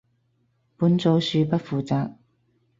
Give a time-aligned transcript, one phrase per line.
[0.77, 2.15] 本組恕不負責